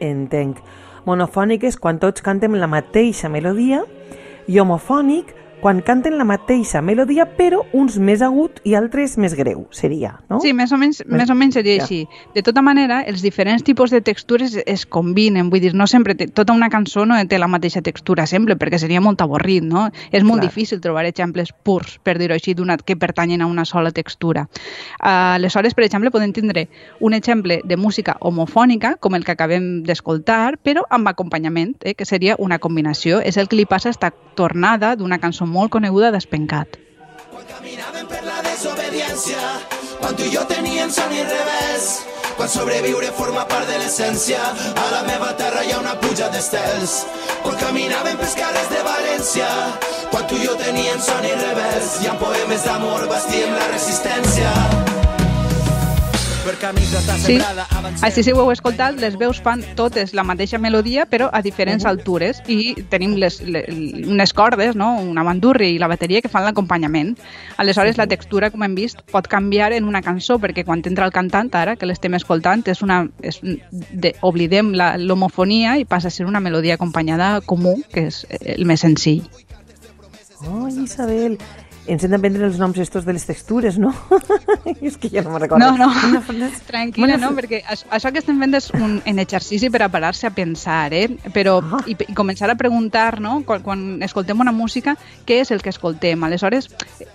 Entenc. 0.00 0.58
Monofònic 1.04 1.64
és 1.64 1.76
quan 1.76 1.98
tots 1.98 2.22
cantem 2.22 2.54
la 2.54 2.68
mateixa 2.70 3.28
melodia 3.28 3.84
i 4.48 4.58
homofònic 4.58 5.34
quan 5.62 5.78
canten 5.86 6.16
la 6.18 6.26
mateixa 6.26 6.80
melodia 6.82 7.22
però 7.38 7.60
uns 7.72 7.94
més 8.02 8.22
agut 8.26 8.58
i 8.66 8.74
altres 8.74 9.14
més 9.22 9.36
greu, 9.38 9.68
seria, 9.70 10.16
no? 10.26 10.40
Sí, 10.42 10.50
més 10.58 10.72
o 10.74 10.78
menys, 10.80 11.04
més, 11.06 11.20
més 11.22 11.30
o 11.30 11.36
menys 11.38 11.54
seria 11.54 11.76
ja. 11.78 11.84
així. 11.84 12.00
De 12.34 12.42
tota 12.42 12.64
manera, 12.66 12.98
els 13.06 13.22
diferents 13.22 13.62
tipus 13.62 13.94
de 13.94 14.00
textures 14.02 14.56
es 14.66 14.82
combinen, 14.90 15.52
vull 15.54 15.62
dir, 15.62 15.70
no 15.78 15.86
sempre 15.86 16.16
té, 16.18 16.26
tota 16.26 16.56
una 16.56 16.66
cançó 16.72 17.06
no 17.06 17.20
té 17.30 17.38
la 17.38 17.46
mateixa 17.46 17.78
textura 17.86 18.26
sempre, 18.26 18.56
perquè 18.58 18.80
seria 18.82 19.00
molt 19.00 19.22
avorrit, 19.22 19.62
no? 19.62 19.84
És 20.10 20.26
molt 20.26 20.42
Clar. 20.42 20.50
difícil 20.50 20.80
trobar 20.82 21.06
exemples 21.06 21.54
purs, 21.54 22.00
per 22.02 22.16
dir-ho 22.18 22.34
així, 22.34 22.56
que 22.84 22.96
pertanyen 22.98 23.42
a 23.42 23.46
una 23.46 23.64
sola 23.64 23.92
textura. 23.94 24.48
Uh, 24.98 25.38
aleshores, 25.38 25.74
per 25.78 25.84
exemple, 25.84 26.10
podem 26.10 26.32
tindre 26.34 26.66
un 26.98 27.14
exemple 27.14 27.60
de 27.62 27.76
música 27.76 28.16
homofònica, 28.18 28.96
com 28.98 29.14
el 29.14 29.24
que 29.24 29.36
acabem 29.36 29.84
d'escoltar, 29.86 30.58
però 30.58 30.82
amb 30.90 31.06
acompanyament, 31.06 31.76
eh, 31.84 31.94
que 31.94 32.04
seria 32.04 32.34
una 32.38 32.58
combinació. 32.58 33.20
És 33.22 33.38
el 33.38 33.46
que 33.46 33.56
li 33.56 33.66
passa 33.66 33.90
a 33.90 33.94
esta 33.94 34.12
tornada 34.34 34.96
d'una 34.96 35.20
cançó 35.22 35.46
molt 35.52 35.72
coneguda 35.76 36.10
d'Espencat. 36.14 36.78
Quan 37.32 37.44
caminàvem 37.50 38.08
per 38.08 38.22
la 38.26 38.40
desobediència, 38.46 39.42
quan 40.00 40.16
tu 40.16 40.26
i 40.26 40.32
jo 40.32 40.46
teníem 40.48 40.90
son 40.92 41.12
i 41.14 41.22
revés, 41.28 41.90
quan 42.36 42.48
sobreviure 42.48 43.12
forma 43.18 43.44
part 43.50 43.68
de 43.68 43.76
l'essència, 43.82 44.40
a 44.72 44.86
la 44.94 45.02
meva 45.08 45.32
terra 45.38 45.64
hi 45.64 45.74
ha 45.74 45.82
una 45.82 45.94
puja 46.00 46.30
d'estels. 46.32 47.02
Quan 47.44 47.60
caminàvem 47.60 48.18
pels 48.22 48.38
carrers 48.38 48.72
de 48.72 48.80
València, 48.88 49.50
quan 50.14 50.26
tu 50.30 50.40
i 50.40 50.48
jo 50.48 50.56
teníem 50.64 51.04
son 51.04 51.28
i 51.28 51.36
revés, 51.44 51.94
i 52.02 52.10
amb 52.12 52.24
poemes 52.24 52.66
d'amor 52.66 53.06
bastíem 53.12 53.54
la 53.58 53.70
resistència. 53.76 55.01
Sí, 57.22 57.36
així 58.02 58.22
si 58.26 58.32
ho 58.34 58.40
heu 58.42 58.50
escoltat, 58.50 58.96
les 58.98 59.14
veus 59.18 59.38
fan 59.42 59.62
totes 59.78 60.10
la 60.16 60.24
mateixa 60.26 60.58
melodia, 60.58 61.04
però 61.06 61.28
a 61.30 61.42
diferents 61.44 61.86
altures, 61.86 62.40
i 62.50 62.74
tenim 62.90 63.14
les, 63.20 63.38
les, 63.46 63.68
unes 64.10 64.34
cordes, 64.34 64.74
no? 64.78 64.90
una 64.98 65.22
bandurri 65.26 65.72
i 65.76 65.78
la 65.78 65.90
bateria 65.92 66.22
que 66.22 66.30
fan 66.32 66.42
l'acompanyament. 66.46 67.14
Aleshores, 67.62 67.98
la 68.00 68.08
textura, 68.10 68.50
com 68.50 68.66
hem 68.66 68.74
vist, 68.74 69.04
pot 69.14 69.28
canviar 69.30 69.70
en 69.76 69.86
una 69.86 70.02
cançó, 70.02 70.40
perquè 70.42 70.66
quan 70.66 70.82
entra 70.82 71.06
el 71.06 71.14
cantant, 71.14 71.52
ara, 71.58 71.76
que 71.78 71.86
l'estem 71.86 72.18
escoltant, 72.18 72.66
és 72.66 72.82
una, 72.82 73.04
és 73.22 73.38
de, 73.42 74.14
oblidem 74.26 74.74
l'homofonia 74.74 75.78
i 75.78 75.86
passa 75.86 76.10
a 76.10 76.14
ser 76.14 76.26
una 76.26 76.42
melodia 76.42 76.74
acompanyada 76.74 77.36
comú, 77.46 77.78
que 77.92 78.08
és 78.10 78.24
el 78.40 78.66
més 78.66 78.82
senzill. 78.82 79.22
Oh, 80.50 80.66
Isabel, 80.66 81.38
ens 81.86 82.04
hem 82.04 82.12
d'aprendre 82.14 82.46
els 82.46 82.58
noms 82.60 82.78
estos 82.82 83.06
de 83.06 83.14
les 83.16 83.24
textures, 83.26 83.78
no? 83.80 83.92
és 84.80 84.96
que 85.00 85.10
ja 85.10 85.24
no 85.24 85.32
me'n 85.32 85.44
recordo. 85.44 85.64
No, 85.64 85.76
no, 85.78 86.20
una... 86.30 86.50
tranquil·la, 86.70 87.18
no, 87.20 87.32
perquè 87.38 87.62
això 87.66 88.12
que 88.12 88.22
estem 88.22 88.38
fent 88.42 88.58
és 88.58 88.70
un, 88.78 88.98
en 89.08 89.22
exercici 89.22 89.70
per 89.72 89.84
a 89.86 89.90
parar-se 89.92 90.28
a 90.28 90.34
pensar, 90.34 90.92
eh? 90.94 91.08
Però, 91.34 91.58
ah. 91.62 91.82
i, 91.86 91.96
i 91.96 92.18
començar 92.18 92.50
a 92.50 92.58
preguntar, 92.58 93.20
no?, 93.20 93.40
quan, 93.46 93.64
quan 93.66 93.86
escoltem 94.04 94.40
una 94.44 94.54
música, 94.54 94.96
què 95.26 95.42
és 95.42 95.50
el 95.54 95.62
que 95.62 95.72
escoltem? 95.74 96.22
Aleshores, 96.28 96.70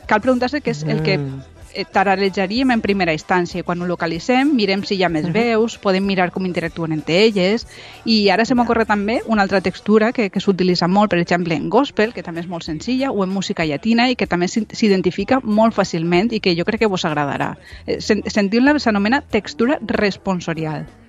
cal 0.07 0.23
preguntar-se 0.23 0.63
què 0.63 0.75
és 0.75 0.83
el 0.87 1.03
que 1.03 1.19
mm 1.19 1.53
tararejaríem 1.91 2.71
en 2.71 2.81
primera 2.81 3.13
instància. 3.13 3.63
Quan 3.63 3.81
ho 3.81 3.87
localitzem, 3.87 4.53
mirem 4.55 4.83
si 4.83 4.95
hi 4.95 5.03
ha 5.03 5.09
més 5.09 5.25
uh 5.25 5.29
-huh. 5.29 5.33
veus, 5.33 5.77
podem 5.77 6.05
mirar 6.05 6.31
com 6.31 6.45
interactuen 6.45 6.91
entre 6.91 7.25
elles, 7.25 7.67
i 8.05 8.29
ara 8.29 8.45
se 8.45 8.55
m'ocorre 8.55 8.85
també 8.85 9.21
una 9.25 9.41
altra 9.41 9.61
textura 9.61 10.11
que, 10.11 10.29
que 10.29 10.39
s'utilitza 10.39 10.87
molt, 10.87 11.09
per 11.09 11.19
exemple, 11.19 11.55
en 11.55 11.69
gospel, 11.69 12.13
que 12.13 12.23
també 12.23 12.41
és 12.41 12.47
molt 12.47 12.63
senzilla, 12.63 13.11
o 13.11 13.23
en 13.23 13.29
música 13.29 13.65
llatina, 13.65 14.09
i 14.09 14.15
que 14.15 14.27
també 14.27 14.47
s'identifica 14.47 15.39
molt 15.43 15.73
fàcilment 15.73 16.33
i 16.33 16.39
que 16.39 16.55
jo 16.55 16.65
crec 16.65 16.79
que 16.79 16.87
vos 16.87 17.05
agradarà. 17.05 17.57
Eh, 17.85 17.99
Sentiu-la 17.99 18.79
s'anomena 18.79 19.21
textura 19.21 19.79
responsorial. 19.81 21.06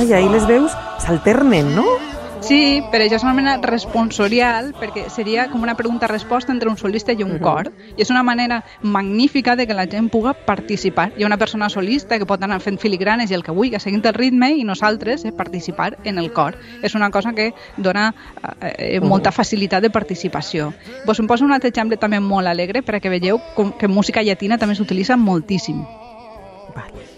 Ai, 0.00 0.14
ahí 0.14 0.28
les 0.32 0.46
veus 0.48 0.72
s'alternen, 1.04 1.74
no? 1.76 1.84
Sí, 2.40 2.80
per 2.88 3.02
això 3.04 3.18
s'anomena 3.20 3.58
responsorial, 3.60 4.70
perquè 4.80 5.02
seria 5.12 5.42
com 5.52 5.60
una 5.60 5.74
pregunta-resposta 5.76 6.54
entre 6.54 6.70
un 6.70 6.78
solista 6.80 7.12
i 7.12 7.22
un 7.22 7.32
uh 7.32 7.36
-huh. 7.36 7.42
cor. 7.42 7.72
I 7.98 8.00
és 8.00 8.08
una 8.08 8.22
manera 8.22 8.64
magnífica 8.80 9.56
de 9.56 9.66
que 9.66 9.74
la 9.74 9.86
gent 9.86 10.08
pugui 10.08 10.32
participar. 10.46 11.12
Hi 11.18 11.22
ha 11.22 11.26
una 11.26 11.36
persona 11.36 11.68
solista 11.68 12.18
que 12.18 12.24
pot 12.24 12.42
anar 12.42 12.60
fent 12.60 12.78
filigranes 12.78 13.30
i 13.30 13.34
el 13.34 13.42
que 13.42 13.52
vulgui, 13.52 13.78
seguint 13.78 14.06
el 14.06 14.14
ritme, 14.14 14.52
i 14.52 14.64
nosaltres 14.64 15.26
eh, 15.26 15.32
participar 15.32 15.98
en 16.04 16.16
el 16.16 16.32
cor. 16.32 16.56
És 16.82 16.94
una 16.94 17.10
cosa 17.10 17.34
que 17.34 17.52
dona 17.76 18.14
eh, 18.62 19.00
-huh. 19.00 19.06
molta 19.06 19.32
facilitat 19.32 19.82
de 19.82 19.90
participació. 19.90 20.72
Vos 21.04 21.20
em 21.20 21.26
poso 21.26 21.44
un 21.44 21.52
altre 21.52 21.68
exemple 21.68 21.98
també 21.98 22.20
molt 22.20 22.46
alegre 22.46 22.82
per 22.82 22.94
a 22.94 23.00
que 23.00 23.10
veieu 23.10 23.38
com, 23.54 23.72
que 23.72 23.86
música 23.86 24.22
llatina 24.22 24.56
també 24.56 24.74
s'utilitza 24.74 25.18
moltíssim. 25.18 25.84
Vale. 26.74 27.09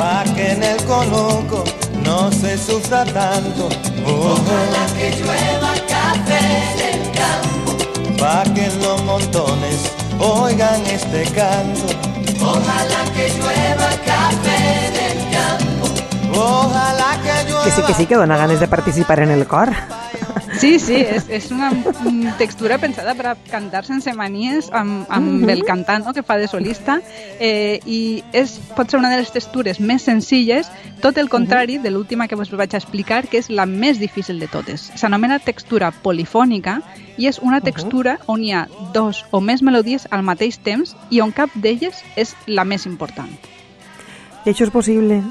Pa' 0.00 0.24
que 0.34 0.52
en 0.52 0.62
el 0.62 0.82
conuco 0.86 1.62
no 2.02 2.32
se 2.32 2.56
sufra 2.56 3.04
tanto. 3.04 3.68
Oh. 4.06 4.32
Ojalá 4.32 4.86
que 4.96 5.10
llueva 5.10 5.74
café 5.86 6.42
del 6.80 7.02
campo. 7.12 8.16
Pa' 8.18 8.44
que 8.54 8.64
en 8.64 8.82
los 8.82 9.02
montones 9.04 9.92
oigan 10.18 10.80
este 10.86 11.24
canto. 11.34 11.84
Ojalá 12.40 13.02
que 13.14 13.28
llueva 13.28 13.90
café 14.06 14.90
del 14.98 15.18
campo. 15.36 16.40
Ojalá 16.40 17.18
que 17.22 17.50
llueva. 17.50 17.64
Que 17.64 17.70
sí, 17.70 17.82
que 17.82 17.92
sí, 17.92 18.06
que 18.06 18.14
dona 18.14 18.38
ganes 18.38 18.58
de 18.58 18.68
participar 18.68 19.20
en 19.20 19.32
el 19.32 19.46
cor. 19.46 19.68
Sí, 20.60 20.78
sí, 20.78 20.92
és, 21.00 21.24
és 21.32 21.46
una 21.54 21.70
textura 22.36 22.76
pensada 22.76 23.14
per 23.16 23.30
a 23.30 23.32
cantar 23.48 23.80
sense 23.86 24.12
manies 24.12 24.66
amb, 24.76 25.06
amb 25.08 25.24
mm 25.24 25.38
-hmm. 25.40 25.52
el 25.54 25.62
cantant 25.64 26.04
no, 26.04 26.12
que 26.12 26.22
fa 26.22 26.36
de 26.36 26.48
solista 26.48 27.00
eh, 27.38 27.80
i 27.86 28.22
és, 28.32 28.60
pot 28.76 28.90
ser 28.90 28.98
una 28.98 29.08
de 29.08 29.16
les 29.16 29.32
textures 29.32 29.80
més 29.80 30.02
senzilles, 30.02 30.70
tot 31.00 31.16
el 31.16 31.30
contrari 31.30 31.78
mm 31.78 31.78
-hmm. 31.78 31.82
de 31.82 31.90
l'última 31.90 32.28
que 32.28 32.36
vos 32.36 32.50
vaig 32.50 32.74
explicar, 32.74 33.26
que 33.28 33.38
és 33.38 33.48
la 33.48 33.64
més 33.64 33.98
difícil 33.98 34.38
de 34.38 34.48
totes. 34.48 34.92
S'anomena 34.96 35.38
textura 35.38 35.92
polifònica 35.92 36.82
i 37.16 37.26
és 37.26 37.38
una 37.38 37.62
textura 37.62 38.12
uh 38.12 38.18
-huh. 38.18 38.32
on 38.34 38.44
hi 38.44 38.52
ha 38.52 38.68
dos 38.92 39.24
o 39.30 39.40
més 39.40 39.62
melodies 39.62 40.06
al 40.10 40.22
mateix 40.22 40.58
temps 40.58 40.94
i 41.08 41.20
on 41.22 41.32
cap 41.32 41.50
d'elles 41.54 42.04
és 42.16 42.36
la 42.46 42.64
més 42.64 42.84
important. 42.84 43.30
I 44.44 44.50
això 44.50 44.64
és 44.64 44.70
possible? 44.70 45.22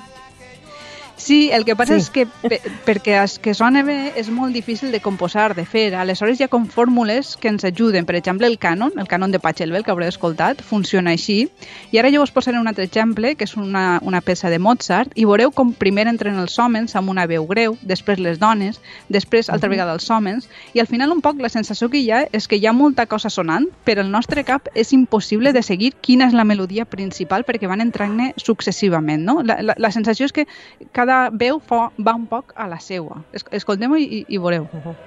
Sí, 1.20 1.52
el 1.52 1.66
que 1.66 1.76
passa 1.76 2.00
sí. 2.00 2.06
és 2.06 2.10
que 2.16 2.24
per, 2.26 2.58
perquè 2.88 3.18
es 3.20 3.36
que 3.44 3.54
sona 3.54 3.84
bé 3.84 4.14
és 4.18 4.30
molt 4.32 4.56
difícil 4.56 4.94
de 4.96 5.02
composar, 5.04 5.52
de 5.54 5.66
fer. 5.68 5.92
Aleshores 6.00 6.40
hi 6.40 6.46
ha 6.46 6.50
com 6.50 6.66
fórmules 6.72 7.36
que 7.38 7.52
ens 7.52 7.66
ajuden. 7.68 8.08
Per 8.08 8.16
exemple, 8.16 8.48
el 8.48 8.56
cànon, 8.58 8.96
el 8.96 9.10
cànon 9.12 9.36
de 9.36 9.42
Pachelbel, 9.44 9.84
que 9.84 9.92
haureu 9.92 10.08
escoltat, 10.08 10.64
funciona 10.64 11.12
així. 11.12 11.50
I 11.92 12.00
ara 12.00 12.12
jo 12.14 12.24
us 12.24 12.32
posaré 12.32 12.58
un 12.58 12.72
altre 12.72 12.88
exemple, 12.88 13.34
que 13.36 13.44
és 13.44 13.58
una, 13.60 14.00
una 14.02 14.22
peça 14.24 14.50
de 14.50 14.62
Mozart, 14.64 15.12
i 15.20 15.28
veureu 15.28 15.52
com 15.52 15.74
primer 15.76 16.08
entren 16.08 16.40
els 16.40 16.56
homes 16.58 16.96
amb 16.96 17.12
una 17.12 17.28
veu 17.28 17.46
greu, 17.52 17.76
després 17.84 18.24
les 18.24 18.40
dones, 18.40 18.80
després 19.12 19.52
altra 19.52 19.70
vegada 19.70 19.98
els 20.00 20.08
homes, 20.10 20.48
i 20.74 20.80
al 20.80 20.88
final 20.88 21.12
un 21.12 21.20
poc 21.22 21.44
la 21.44 21.52
sensació 21.52 21.92
que 21.92 22.00
hi 22.00 22.10
ha 22.16 22.24
és 22.32 22.48
que 22.48 22.56
hi 22.56 22.66
ha 22.66 22.74
molta 22.74 23.10
cosa 23.12 23.30
sonant, 23.30 23.68
però 23.84 24.06
el 24.06 24.12
nostre 24.16 24.46
cap 24.48 24.72
és 24.74 24.96
impossible 24.96 25.52
de 25.52 25.64
seguir 25.68 25.92
quina 26.00 26.30
és 26.32 26.38
la 26.38 26.48
melodia 26.48 26.88
principal 26.88 27.44
perquè 27.44 27.68
van 27.68 27.84
entrant-ne 27.84 28.32
successivament. 28.40 29.28
No? 29.28 29.42
La, 29.44 29.60
la, 29.60 29.76
la 29.76 29.92
sensació 29.92 30.30
és 30.30 30.36
que 30.36 30.48
cada 30.96 31.09
cada 31.10 31.30
veu 31.34 31.60
fa, 31.60 31.90
va 32.06 32.14
un 32.18 32.28
poc 32.30 32.54
a 32.56 32.68
la 32.70 32.80
seua. 32.86 33.24
Escoltem-ho 33.34 33.98
i, 33.98 34.26
i 34.28 34.38
veureu. 34.38 34.68
Uh 34.72 34.84
-huh. 34.84 34.98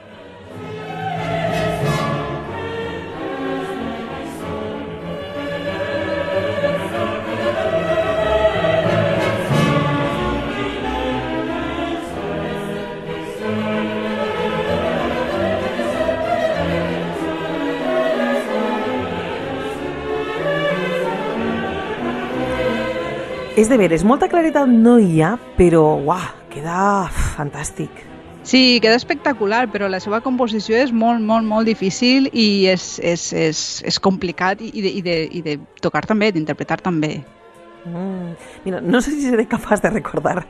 És 23.62 23.68
de 23.70 23.76
veres, 23.78 24.02
molta 24.02 24.26
claretat 24.26 24.66
no 24.66 24.96
hi 24.98 25.20
ha, 25.22 25.36
però 25.54 25.84
uah, 26.02 26.24
queda 26.50 27.06
fantàstic. 27.14 28.00
Sí, 28.42 28.80
queda 28.82 28.96
espectacular, 28.98 29.68
però 29.70 29.86
la 29.86 30.00
seva 30.02 30.18
composició 30.24 30.80
és 30.82 30.90
molt, 30.90 31.22
molt, 31.22 31.46
molt 31.46 31.68
difícil 31.70 32.26
i 32.32 32.66
és, 32.72 32.86
és, 32.98 33.28
és, 33.38 33.60
és 33.86 33.98
complicat 34.02 34.64
i, 34.66 34.72
de, 34.82 34.90
i, 34.90 35.02
de, 35.06 35.14
i 35.30 35.44
de 35.46 35.54
tocar 35.84 36.02
també, 36.10 36.32
d'interpretar 36.34 36.80
també. 36.82 37.12
Mm. 37.86 38.32
Mira, 38.64 38.80
no 38.82 38.98
sé 39.04 39.12
si 39.14 39.28
seré 39.28 39.44
capaç 39.46 39.84
de 39.84 39.92
recordar 39.94 40.40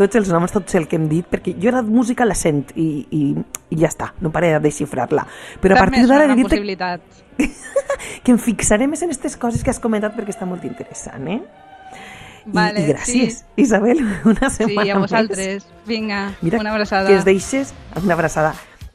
tots 0.00 0.16
els 0.16 0.32
noms, 0.32 0.54
tots 0.56 0.78
el 0.80 0.88
que 0.88 0.96
hem 0.96 1.10
dit, 1.10 1.28
perquè 1.28 1.52
jo 1.60 1.74
la 1.76 1.82
música 1.84 2.24
la 2.24 2.38
sent 2.38 2.72
i, 2.72 2.86
i, 3.12 3.26
i 3.68 3.82
ja 3.82 3.90
està, 3.90 4.14
no 4.24 4.32
paré 4.32 4.54
de 4.56 4.72
xifrar-la. 4.72 5.26
Però 5.60 5.76
a 5.76 5.82
partir 5.84 6.06
També 6.06 6.06
és 6.06 6.14
d'ara 6.14 6.30
una 6.30 6.38
he 6.38 6.40
dit 6.40 6.48
possibilitat. 6.48 7.04
que 8.24 8.32
em 8.32 8.40
fixaré 8.40 8.88
més 8.88 9.04
en 9.04 9.12
aquestes 9.12 9.36
coses 9.36 9.60
que 9.60 9.76
has 9.76 9.82
comentat 9.82 10.16
perquè 10.16 10.32
està 10.32 10.48
molt 10.48 10.64
interessant, 10.64 11.28
eh? 11.28 11.61
I, 12.46 12.50
Vale, 12.52 12.80
i 12.80 12.88
gràcies, 12.92 13.44
Isabel, 13.56 14.00
una 14.24 14.50
Sí, 14.50 14.56
setmana 14.64 14.92
a 14.92 14.98
més. 14.98 15.00
vosaltres. 15.10 15.66
Vinga, 15.86 16.32
Mira, 16.42 16.58
una 16.60 16.70
abraçada. 16.72 17.08
que 17.08 17.16
es 17.16 17.24
deixes 17.24 17.72
una 18.02 18.14
abraçada 18.14 18.54